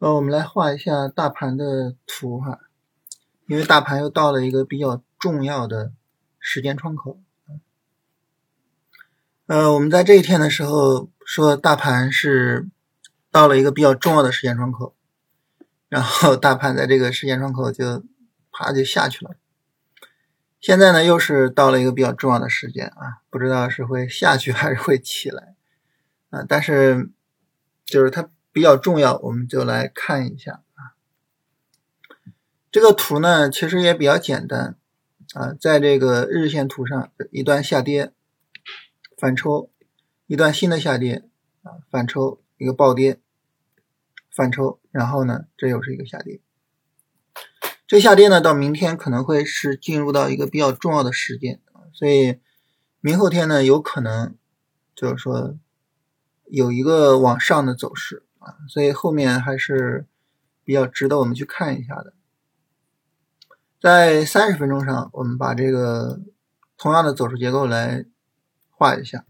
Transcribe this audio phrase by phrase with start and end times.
[0.00, 2.60] 呃，我们来画一下大盘的图哈，
[3.48, 5.92] 因为大盘又到了一个比较重要的
[6.38, 7.18] 时间窗口。
[9.46, 12.68] 呃，我们在这一天的时候说大盘是
[13.32, 14.94] 到了一个比较重要的时间窗口，
[15.88, 18.04] 然后大盘在这个时间窗口就
[18.52, 19.34] 啪就下去了。
[20.60, 25.56] 现在呢，又是到了一个比较重要的时间啊，不知道是会下去还是会起来
[26.30, 27.10] 啊，但是
[27.84, 28.30] 就是它。
[28.58, 30.98] 比较重要，我们就来看一下啊。
[32.72, 34.76] 这个图呢，其实也比较简单
[35.32, 35.54] 啊。
[35.60, 38.12] 在这个日线图上，一段下跌，
[39.16, 39.70] 反抽，
[40.26, 41.22] 一段新的下跌
[41.62, 43.20] 啊，反抽，一个暴跌，
[44.34, 46.40] 反抽，然后呢，这又是一个下跌。
[47.86, 51.60] 这下跌呢，到明天可能会是进入到一个比较重要的时间，
[51.92, 52.40] 所以
[53.00, 54.34] 明后天呢，有可能
[54.96, 55.56] 就是说
[56.46, 58.24] 有一个往上的走势。
[58.68, 60.06] 所以后面还是
[60.64, 62.12] 比较值得我们去看一下的。
[63.80, 66.20] 在三十分钟上，我们把这个
[66.76, 68.04] 同样的走势结构来
[68.70, 69.24] 画一下。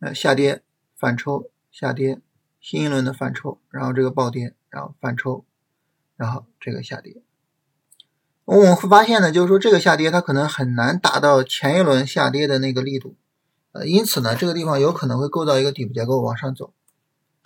[0.00, 0.62] 呃，下跌、
[0.96, 2.20] 反抽、下跌，
[2.60, 5.44] 新一轮的反抽，然后这个暴跌，然后反抽，
[6.16, 7.22] 然后这个下跌。
[8.44, 13.14] 我们会发现呢，就是说这个下跌它可能很难达到前一轮下跌的那个力度，
[13.70, 16.74] 呃，因此呢，这个地方有可能会构造一个底部结构往上走。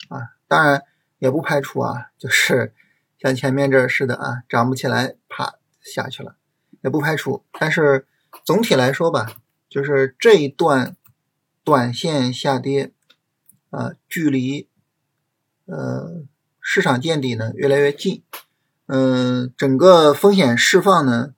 [0.08, 0.82] 啊，当然
[1.18, 2.72] 也不排除啊，就是
[3.18, 6.36] 像前面这似的啊，涨不起来，啪下去了，
[6.82, 7.44] 也不排除。
[7.58, 8.06] 但是
[8.44, 9.36] 总体来说吧，
[9.68, 10.96] 就是这一段
[11.64, 12.92] 短线下跌
[13.70, 14.68] 啊，距离
[15.64, 16.24] 呃
[16.60, 18.22] 市场见底呢越来越近，
[18.86, 21.34] 嗯，整个风险释放呢，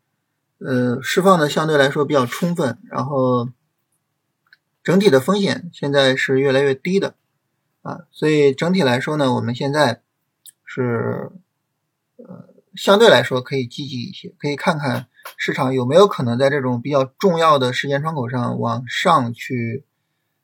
[0.59, 3.49] 呃，释放的相对来说比较充分，然后
[4.83, 7.15] 整体的风险现在是越来越低的。
[7.89, 10.03] 啊，所以整体来说呢，我们现在
[10.67, 11.33] 是
[12.17, 19.87] 呃相对来说可以积极一些，可以看看市场有没有可能在这种比较重要的时间窗口上往上去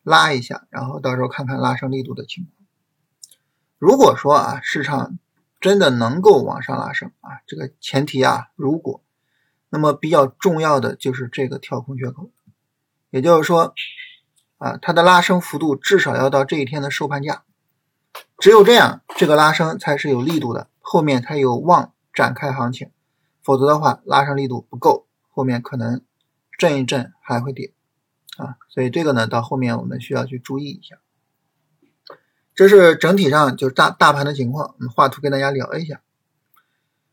[0.03, 2.67] 拉一下，然后到时候看看拉升力度的情况。
[3.79, 5.19] 如果说啊市场
[5.61, 9.03] 真的能够往上拉升啊，这个前提啊如果，
[9.69, 12.31] 那么比较重要的就是这个跳空缺口，
[13.11, 13.75] 也就是说。
[14.65, 17.43] 啊，它的拉升幅度至少要到这一天的收盘价，
[18.39, 22.91] 只有这样，这个拉升才是有力度的，后面才有望展开行情，
[23.43, 26.01] 否则的话，拉升力度不够，后面可能
[26.57, 27.75] 震一震还会跌
[28.39, 30.97] 啊，所以这个呢，到后面我们需要去注意一下。
[32.55, 36.01] 这是整体上就是大大盘的情况，我们画图跟大家聊一下。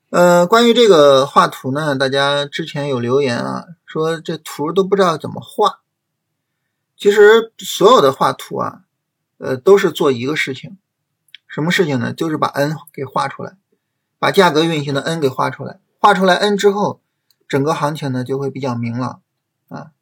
[0.09, 5.80] 呃，关于这个画图呢，大家之前有留言啊，说这图都不知道怎么画。
[7.01, 8.83] 其实所有的画图啊，
[9.39, 10.77] 呃，都是做一个事情，
[11.47, 12.13] 什么事情呢？
[12.13, 13.57] 就是把 N 给画出来，
[14.19, 15.79] 把价格运行的 N 给画出来。
[15.97, 17.01] 画出来 N 之后，
[17.47, 19.23] 整个行情呢就会比较明朗
[19.69, 19.93] 啊。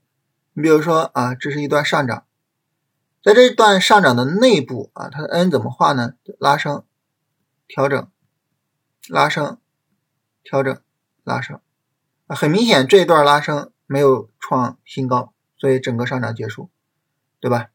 [0.51, 2.25] 你比如说啊，这是一段上涨，
[3.23, 6.15] 在这一段上涨的内部啊，它的 N 怎么画呢？
[6.37, 6.83] 拉升、
[7.65, 8.09] 调整、
[9.07, 9.57] 拉升、
[10.43, 10.77] 调整、
[11.23, 11.61] 拉升
[12.27, 12.35] 啊。
[12.35, 16.69] 很明显，这一段拉升没有创新高，所以整个上涨结束。
[17.39, 17.69] 对吧？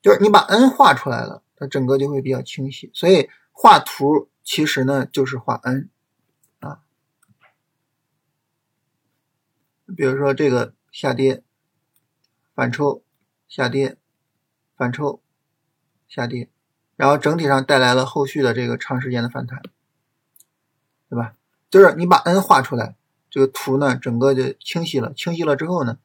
[0.00, 2.88] 就是你把 N 画出来了，它整个就会比较清晰。
[2.94, 5.90] 所以画图其实呢就是画 N
[6.60, 6.82] 啊。
[9.96, 11.42] 比如说这个下跌、
[12.54, 13.02] 反抽、
[13.48, 13.96] 下跌、
[14.76, 15.20] 反抽、
[16.08, 16.48] 下跌，
[16.94, 19.60] 然后整体上带来了后续的这个长时间的反弹，
[21.10, 21.34] 对吧？
[21.70, 22.94] 就是你把 N 画出来，
[23.28, 25.12] 这个图呢整个就清晰了。
[25.12, 25.98] 清晰了之后呢，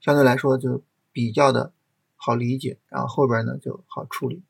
[0.00, 1.72] 相对来说就比较的。
[2.22, 4.42] 好理解，然后后边呢就好处理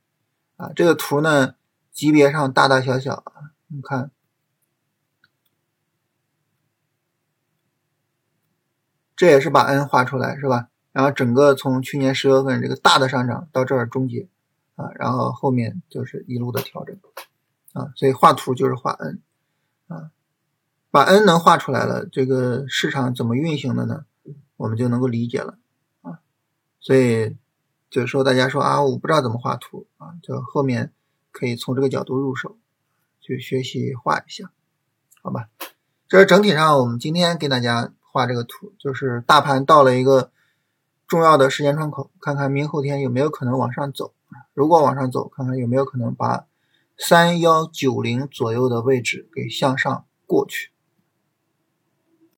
[0.56, 0.72] 啊。
[0.74, 1.54] 这个图呢
[1.92, 4.10] 级别上大大小小啊，你看，
[9.14, 10.68] 这也是把 N 画出来是吧？
[10.90, 14.28] 然后整个从去年十月份这个大的上涨到这儿终结
[14.74, 16.98] 啊，然后后面就是一路的调整
[17.72, 17.92] 啊。
[17.94, 19.22] 所以画图就是画 N
[19.86, 20.10] 啊，
[20.90, 24.06] 把 N 能画出来了，这个市场怎么运行的呢？
[24.56, 25.56] 我们就能够理解了
[26.02, 26.18] 啊。
[26.80, 27.36] 所以。
[27.90, 30.92] 就是说，大家说啊，我不知道怎么画图啊，就后面
[31.32, 32.56] 可以从这个角度入手，
[33.20, 34.50] 去学习画一下，
[35.22, 35.48] 好吧？
[36.08, 40.30] 这是整体上我们今天给大家画这个图，就是大盘到了一个
[41.06, 44.12] 重要的时间窗口，看看明后天有没有可能往上走。
[44.54, 46.46] 如果往上走，看看有没有可能把
[46.96, 50.70] 三幺九零左右的位置给向上过去。